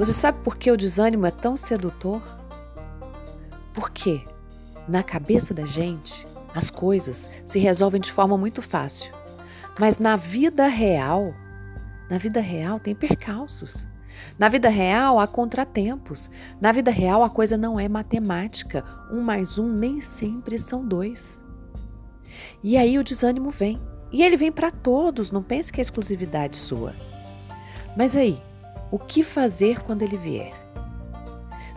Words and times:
Você 0.00 0.14
sabe 0.14 0.38
por 0.42 0.56
que 0.56 0.70
o 0.70 0.78
desânimo 0.78 1.26
é 1.26 1.30
tão 1.30 1.58
sedutor? 1.58 2.22
Porque 3.74 4.22
na 4.88 5.02
cabeça 5.02 5.52
da 5.52 5.66
gente 5.66 6.26
as 6.54 6.70
coisas 6.70 7.28
se 7.44 7.58
resolvem 7.58 8.00
de 8.00 8.10
forma 8.10 8.38
muito 8.38 8.62
fácil. 8.62 9.12
Mas 9.78 9.98
na 9.98 10.16
vida 10.16 10.66
real, 10.68 11.34
na 12.08 12.16
vida 12.16 12.40
real 12.40 12.80
tem 12.80 12.94
percalços. 12.94 13.86
Na 14.38 14.48
vida 14.48 14.70
real 14.70 15.18
há 15.18 15.26
contratempos. 15.26 16.30
Na 16.58 16.72
vida 16.72 16.90
real 16.90 17.22
a 17.22 17.28
coisa 17.28 17.58
não 17.58 17.78
é 17.78 17.86
matemática. 17.86 18.82
Um 19.12 19.20
mais 19.20 19.58
um 19.58 19.68
nem 19.68 20.00
sempre 20.00 20.58
são 20.58 20.82
dois. 20.82 21.42
E 22.62 22.78
aí 22.78 22.98
o 22.98 23.04
desânimo 23.04 23.50
vem. 23.50 23.78
E 24.10 24.22
ele 24.22 24.38
vem 24.38 24.50
para 24.50 24.70
todos, 24.70 25.30
não 25.30 25.42
pense 25.42 25.70
que 25.70 25.78
é 25.78 25.82
exclusividade 25.82 26.56
sua. 26.56 26.94
Mas 27.94 28.16
aí, 28.16 28.40
o 28.90 28.98
que 28.98 29.22
fazer 29.22 29.82
quando 29.82 30.02
ele 30.02 30.16
vier? 30.16 30.52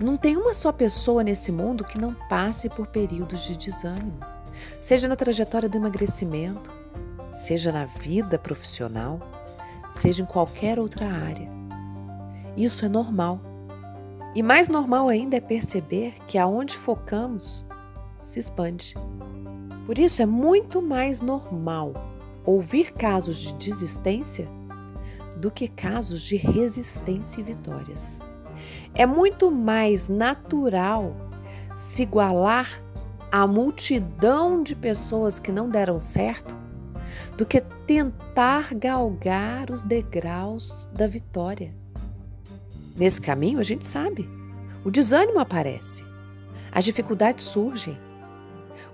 Não 0.00 0.16
tem 0.16 0.36
uma 0.36 0.54
só 0.54 0.70
pessoa 0.70 1.24
nesse 1.24 1.50
mundo 1.50 1.84
que 1.84 1.98
não 1.98 2.14
passe 2.28 2.68
por 2.68 2.86
períodos 2.86 3.42
de 3.42 3.56
desânimo, 3.56 4.18
seja 4.80 5.08
na 5.08 5.16
trajetória 5.16 5.68
do 5.68 5.76
emagrecimento, 5.76 6.72
seja 7.32 7.72
na 7.72 7.84
vida 7.84 8.38
profissional, 8.38 9.20
seja 9.90 10.22
em 10.22 10.26
qualquer 10.26 10.78
outra 10.78 11.06
área. 11.06 11.50
Isso 12.56 12.84
é 12.84 12.88
normal. 12.88 13.40
E 14.34 14.42
mais 14.42 14.68
normal 14.68 15.08
ainda 15.08 15.36
é 15.36 15.40
perceber 15.40 16.14
que 16.26 16.38
aonde 16.38 16.76
focamos 16.76 17.64
se 18.16 18.38
expande. 18.38 18.94
Por 19.84 19.98
isso 19.98 20.22
é 20.22 20.26
muito 20.26 20.80
mais 20.80 21.20
normal 21.20 21.92
ouvir 22.44 22.92
casos 22.92 23.38
de 23.38 23.54
desistência 23.54 24.48
do 25.40 25.50
que 25.50 25.66
casos 25.66 26.22
de 26.22 26.36
resistência 26.36 27.40
e 27.40 27.44
vitórias. 27.44 28.20
É 28.94 29.06
muito 29.06 29.50
mais 29.50 30.08
natural 30.08 31.16
se 31.74 32.02
igualar 32.02 32.82
à 33.32 33.46
multidão 33.46 34.62
de 34.62 34.74
pessoas 34.74 35.38
que 35.38 35.50
não 35.50 35.68
deram 35.68 35.98
certo 35.98 36.56
do 37.36 37.46
que 37.46 37.60
tentar 37.86 38.74
galgar 38.74 39.70
os 39.70 39.82
degraus 39.82 40.88
da 40.92 41.06
vitória. 41.06 41.74
Nesse 42.96 43.20
caminho, 43.20 43.58
a 43.58 43.62
gente 43.62 43.86
sabe, 43.86 44.28
o 44.84 44.90
desânimo 44.90 45.38
aparece, 45.38 46.04
as 46.70 46.84
dificuldades 46.84 47.44
surgem, 47.44 47.98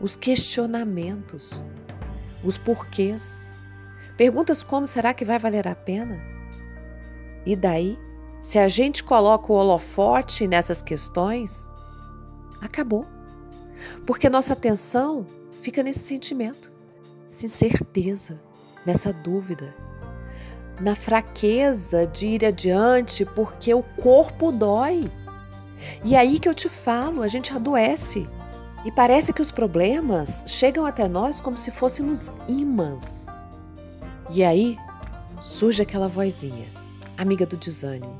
os 0.00 0.14
questionamentos, 0.14 1.62
os 2.44 2.56
porquês, 2.56 3.50
perguntas 4.16 4.62
como 4.62 4.86
será 4.86 5.12
que 5.12 5.24
vai 5.24 5.38
valer 5.38 5.66
a 5.66 5.74
pena? 5.74 6.35
E 7.46 7.54
daí, 7.54 7.96
se 8.40 8.58
a 8.58 8.68
gente 8.68 9.04
coloca 9.04 9.52
o 9.52 9.56
holofote 9.56 10.46
nessas 10.46 10.82
questões, 10.82 11.66
acabou. 12.60 13.06
Porque 14.04 14.28
nossa 14.28 14.52
atenção 14.52 15.24
fica 15.62 15.82
nesse 15.82 16.00
sentimento, 16.00 16.72
nessa 17.26 17.46
incerteza, 17.46 18.40
nessa 18.84 19.12
dúvida, 19.12 19.74
na 20.80 20.94
fraqueza 20.94 22.06
de 22.06 22.26
ir 22.26 22.44
adiante 22.44 23.24
porque 23.24 23.72
o 23.72 23.82
corpo 23.82 24.52
dói. 24.52 25.10
E 26.04 26.14
é 26.14 26.18
aí 26.18 26.38
que 26.38 26.48
eu 26.48 26.54
te 26.54 26.68
falo, 26.68 27.22
a 27.22 27.28
gente 27.28 27.52
adoece. 27.52 28.28
E 28.84 28.92
parece 28.92 29.32
que 29.32 29.42
os 29.42 29.50
problemas 29.50 30.44
chegam 30.46 30.86
até 30.86 31.08
nós 31.08 31.40
como 31.40 31.58
se 31.58 31.70
fôssemos 31.70 32.30
imãs. 32.46 33.26
E 34.30 34.44
aí 34.44 34.78
surge 35.40 35.82
aquela 35.82 36.08
vozinha, 36.08 36.66
amiga 37.16 37.46
do 37.46 37.56
desânimo. 37.56 38.16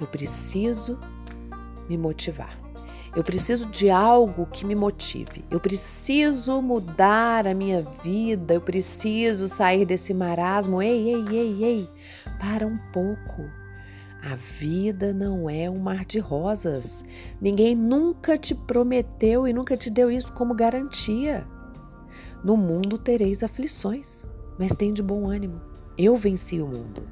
Eu 0.00 0.06
preciso 0.06 0.98
me 1.88 1.96
motivar. 1.98 2.58
Eu 3.14 3.24
preciso 3.24 3.66
de 3.66 3.90
algo 3.90 4.46
que 4.46 4.64
me 4.64 4.74
motive. 4.76 5.44
Eu 5.50 5.58
preciso 5.58 6.62
mudar 6.62 7.46
a 7.46 7.54
minha 7.54 7.82
vida. 8.02 8.54
Eu 8.54 8.60
preciso 8.60 9.48
sair 9.48 9.84
desse 9.84 10.14
marasmo. 10.14 10.80
Ei, 10.80 11.12
ei, 11.12 11.24
ei, 11.32 11.64
ei. 11.64 11.88
Para 12.38 12.66
um 12.66 12.78
pouco. 12.92 13.50
A 14.22 14.36
vida 14.36 15.12
não 15.12 15.50
é 15.50 15.68
um 15.68 15.78
mar 15.78 16.04
de 16.04 16.18
rosas. 16.18 17.02
Ninguém 17.40 17.74
nunca 17.74 18.38
te 18.38 18.54
prometeu 18.54 19.48
e 19.48 19.52
nunca 19.52 19.76
te 19.76 19.90
deu 19.90 20.10
isso 20.10 20.32
como 20.32 20.54
garantia. 20.54 21.44
No 22.44 22.56
mundo 22.56 22.96
tereis 22.96 23.42
aflições, 23.42 24.24
mas 24.58 24.74
tem 24.74 24.92
de 24.92 25.02
bom 25.02 25.28
ânimo. 25.28 25.69
Eu 26.02 26.16
venci 26.16 26.62
o 26.62 26.66
mundo. 26.66 27.06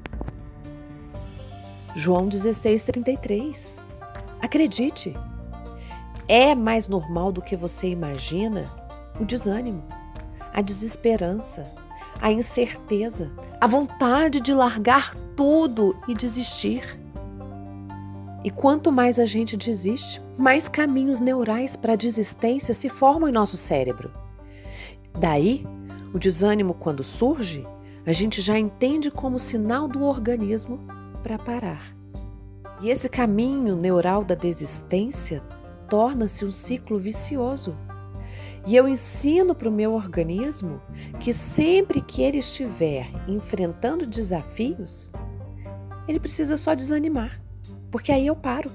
João 1.95 2.27
16, 2.27 2.81
33. 2.81 3.83
Acredite, 4.41 5.15
é 6.27 6.55
mais 6.55 6.87
normal 6.87 7.31
do 7.31 7.39
que 7.39 7.55
você 7.55 7.87
imagina 7.87 8.67
o 9.19 9.25
desânimo, 9.25 9.83
a 10.51 10.63
desesperança, 10.63 11.71
a 12.19 12.31
incerteza, 12.31 13.31
a 13.61 13.67
vontade 13.67 14.41
de 14.41 14.55
largar 14.55 15.13
tudo 15.35 15.95
e 16.07 16.15
desistir. 16.15 16.99
E 18.43 18.49
quanto 18.49 18.91
mais 18.91 19.19
a 19.19 19.27
gente 19.27 19.55
desiste, 19.55 20.19
mais 20.35 20.67
caminhos 20.67 21.19
neurais 21.19 21.75
para 21.75 21.93
a 21.93 21.95
desistência 21.95 22.73
se 22.73 22.89
formam 22.89 23.29
em 23.29 23.33
nosso 23.33 23.55
cérebro. 23.55 24.11
Daí, 25.13 25.63
o 26.11 26.17
desânimo, 26.17 26.73
quando 26.73 27.03
surge, 27.03 27.67
a 28.09 28.11
gente 28.11 28.41
já 28.41 28.57
entende 28.57 29.11
como 29.11 29.37
sinal 29.37 29.87
do 29.87 30.03
organismo 30.03 30.79
para 31.21 31.37
parar. 31.37 31.95
E 32.81 32.89
esse 32.89 33.07
caminho 33.07 33.75
neural 33.75 34.23
da 34.23 34.33
desistência 34.33 35.43
torna-se 35.87 36.43
um 36.43 36.51
ciclo 36.51 36.97
vicioso. 36.97 37.77
E 38.65 38.75
eu 38.75 38.87
ensino 38.87 39.53
para 39.53 39.69
o 39.69 39.71
meu 39.71 39.93
organismo 39.93 40.81
que 41.19 41.31
sempre 41.31 42.01
que 42.01 42.23
ele 42.23 42.39
estiver 42.39 43.11
enfrentando 43.27 44.07
desafios, 44.07 45.11
ele 46.07 46.19
precisa 46.19 46.57
só 46.57 46.73
desanimar, 46.73 47.39
porque 47.91 48.11
aí 48.11 48.25
eu 48.25 48.35
paro. 48.35 48.71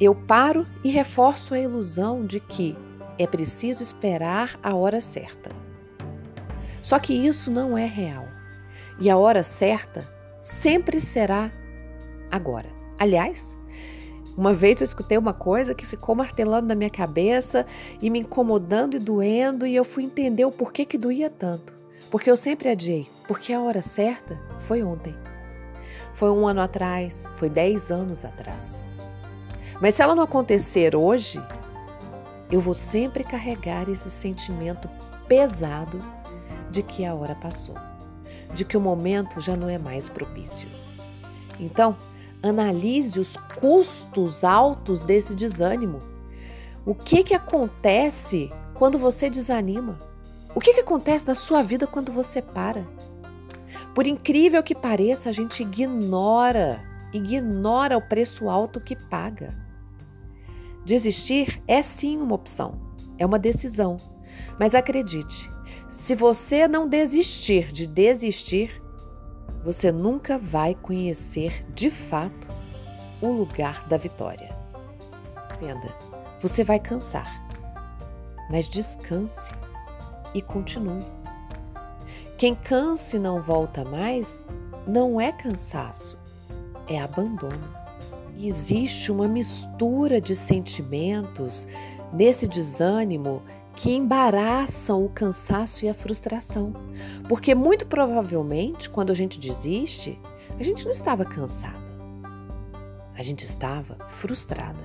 Eu 0.00 0.14
paro 0.14 0.66
e 0.82 0.90
reforço 0.90 1.52
a 1.52 1.60
ilusão 1.60 2.24
de 2.24 2.40
que 2.40 2.74
é 3.18 3.26
preciso 3.26 3.82
esperar 3.82 4.58
a 4.62 4.74
hora 4.74 5.02
certa. 5.02 5.63
Só 6.84 6.98
que 6.98 7.14
isso 7.14 7.50
não 7.50 7.78
é 7.78 7.86
real. 7.86 8.28
E 9.00 9.08
a 9.08 9.16
hora 9.16 9.42
certa 9.42 10.06
sempre 10.42 11.00
será 11.00 11.50
agora. 12.30 12.68
Aliás, 12.98 13.56
uma 14.36 14.52
vez 14.52 14.82
eu 14.82 14.84
escutei 14.84 15.16
uma 15.16 15.32
coisa 15.32 15.74
que 15.74 15.86
ficou 15.86 16.14
martelando 16.14 16.68
na 16.68 16.74
minha 16.74 16.90
cabeça 16.90 17.64
e 18.02 18.10
me 18.10 18.18
incomodando 18.18 18.96
e 18.96 18.98
doendo, 18.98 19.66
e 19.66 19.74
eu 19.74 19.82
fui 19.82 20.04
entender 20.04 20.44
o 20.44 20.52
porquê 20.52 20.84
que 20.84 20.98
doía 20.98 21.30
tanto. 21.30 21.72
Porque 22.10 22.30
eu 22.30 22.36
sempre 22.36 22.68
adiei, 22.68 23.08
porque 23.26 23.54
a 23.54 23.62
hora 23.62 23.80
certa 23.80 24.38
foi 24.58 24.82
ontem. 24.82 25.14
Foi 26.12 26.30
um 26.30 26.46
ano 26.46 26.60
atrás, 26.60 27.26
foi 27.34 27.48
dez 27.48 27.90
anos 27.90 28.26
atrás. 28.26 28.90
Mas 29.80 29.94
se 29.94 30.02
ela 30.02 30.14
não 30.14 30.24
acontecer 30.24 30.94
hoje, 30.94 31.42
eu 32.52 32.60
vou 32.60 32.74
sempre 32.74 33.24
carregar 33.24 33.88
esse 33.88 34.10
sentimento 34.10 34.86
pesado 35.26 36.04
de 36.74 36.82
que 36.82 37.04
a 37.04 37.14
hora 37.14 37.36
passou, 37.36 37.76
de 38.52 38.64
que 38.64 38.76
o 38.76 38.80
momento 38.80 39.40
já 39.40 39.56
não 39.56 39.68
é 39.68 39.78
mais 39.78 40.08
propício. 40.08 40.68
Então, 41.60 41.96
analise 42.42 43.20
os 43.20 43.36
custos 43.60 44.42
altos 44.42 45.04
desse 45.04 45.36
desânimo. 45.36 46.02
O 46.84 46.92
que, 46.92 47.22
que 47.22 47.32
acontece 47.32 48.52
quando 48.74 48.98
você 48.98 49.30
desanima? 49.30 50.00
O 50.52 50.58
que, 50.60 50.74
que 50.74 50.80
acontece 50.80 51.28
na 51.28 51.34
sua 51.36 51.62
vida 51.62 51.86
quando 51.86 52.10
você 52.10 52.42
para? 52.42 52.84
Por 53.94 54.04
incrível 54.04 54.60
que 54.60 54.74
pareça, 54.74 55.28
a 55.28 55.32
gente 55.32 55.62
ignora, 55.62 56.82
ignora 57.12 57.96
o 57.96 58.02
preço 58.02 58.48
alto 58.48 58.80
que 58.80 58.96
paga. 58.96 59.54
Desistir 60.84 61.62
é 61.68 61.80
sim 61.82 62.18
uma 62.18 62.34
opção, 62.34 62.80
é 63.16 63.24
uma 63.24 63.38
decisão. 63.38 63.96
Mas 64.58 64.74
acredite, 64.74 65.50
se 65.94 66.16
você 66.16 66.66
não 66.66 66.88
desistir 66.88 67.72
de 67.72 67.86
desistir, 67.86 68.82
você 69.62 69.92
nunca 69.92 70.36
vai 70.36 70.74
conhecer 70.74 71.64
de 71.72 71.88
fato 71.88 72.48
o 73.22 73.28
lugar 73.28 73.86
da 73.86 73.96
vitória. 73.96 74.54
Entenda, 75.54 75.94
você 76.40 76.64
vai 76.64 76.80
cansar, 76.80 77.40
mas 78.50 78.68
descanse 78.68 79.52
e 80.34 80.42
continue. 80.42 81.06
Quem 82.36 82.56
cansa 82.56 83.16
e 83.16 83.20
não 83.20 83.40
volta 83.40 83.84
mais 83.84 84.48
não 84.86 85.20
é 85.20 85.30
cansaço, 85.30 86.18
é 86.88 87.00
abandono. 87.00 87.72
E 88.36 88.48
existe 88.48 89.12
uma 89.12 89.28
mistura 89.28 90.20
de 90.20 90.34
sentimentos 90.34 91.68
nesse 92.12 92.48
desânimo 92.48 93.42
que 93.74 93.92
embaraçam 93.92 95.04
o 95.04 95.08
cansaço 95.08 95.84
e 95.84 95.88
a 95.88 95.94
frustração. 95.94 96.72
Porque 97.28 97.54
muito 97.54 97.86
provavelmente, 97.86 98.88
quando 98.88 99.10
a 99.10 99.14
gente 99.14 99.38
desiste, 99.40 100.18
A 100.58 100.62
gente 100.62 100.84
não 100.84 100.92
estava 100.92 101.24
cansada. 101.24 101.82
A 103.16 103.22
gente 103.22 103.44
estava 103.44 103.96
frustrada. 104.06 104.78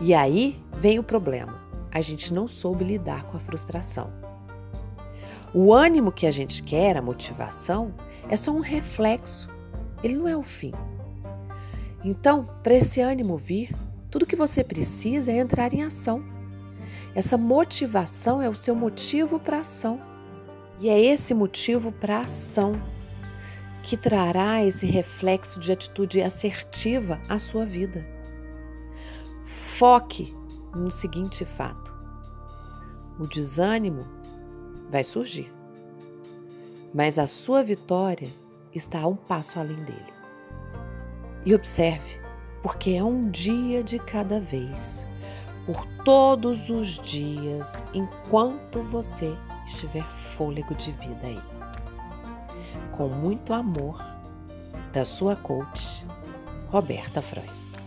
E 0.00 0.14
aí 0.14 0.62
vem 0.76 0.98
o 0.98 1.02
problema. 1.02 1.60
A 1.90 2.00
gente 2.00 2.32
não 2.32 2.46
soube 2.46 2.84
lidar 2.84 3.24
com 3.24 3.36
a 3.36 3.40
frustração. 3.40 4.12
O 5.52 5.72
ânimo 5.72 6.12
que 6.12 6.26
a 6.26 6.30
gente 6.30 6.62
quer, 6.62 6.96
a 6.96 7.02
motivação, 7.02 7.94
é 8.28 8.36
só 8.36 8.52
um 8.52 8.60
reflexo. 8.60 9.48
Ele 10.02 10.14
não 10.14 10.28
é 10.28 10.36
o 10.36 10.42
fim. 10.42 10.72
Então, 12.04 12.48
para 12.62 12.74
esse 12.74 13.00
ânimo 13.00 13.36
vir, 13.36 13.74
tudo 14.10 14.26
que 14.26 14.36
você 14.36 14.62
precisa 14.62 15.32
é 15.32 15.38
entrar 15.38 15.72
em 15.72 15.82
ação. 15.82 16.22
Essa 17.18 17.36
motivação 17.36 18.40
é 18.40 18.48
o 18.48 18.54
seu 18.54 18.76
motivo 18.76 19.40
para 19.40 19.58
ação. 19.58 20.00
E 20.78 20.88
é 20.88 21.00
esse 21.02 21.34
motivo 21.34 21.90
para 21.90 22.20
ação 22.20 22.80
que 23.82 23.96
trará 23.96 24.64
esse 24.64 24.86
reflexo 24.86 25.58
de 25.58 25.72
atitude 25.72 26.22
assertiva 26.22 27.20
à 27.28 27.40
sua 27.40 27.66
vida. 27.66 28.06
Foque 29.42 30.32
no 30.72 30.92
seguinte 30.92 31.44
fato: 31.44 31.92
o 33.18 33.26
desânimo 33.26 34.06
vai 34.88 35.02
surgir, 35.02 35.52
mas 36.94 37.18
a 37.18 37.26
sua 37.26 37.64
vitória 37.64 38.28
está 38.72 39.00
a 39.00 39.08
um 39.08 39.16
passo 39.16 39.58
além 39.58 39.82
dele. 39.82 40.14
E 41.44 41.52
observe, 41.52 42.20
porque 42.62 42.90
é 42.90 43.02
um 43.02 43.28
dia 43.28 43.82
de 43.82 43.98
cada 43.98 44.38
vez, 44.38 45.04
por 45.68 45.84
todos 46.02 46.70
os 46.70 46.98
dias, 46.98 47.84
enquanto 47.92 48.82
você 48.84 49.36
estiver 49.66 50.08
fôlego 50.08 50.74
de 50.74 50.92
vida 50.92 51.26
aí. 51.26 51.38
Com 52.92 53.08
muito 53.08 53.52
amor, 53.52 54.02
da 54.94 55.04
sua 55.04 55.36
coach, 55.36 56.06
Roberta 56.70 57.20
Frois. 57.20 57.77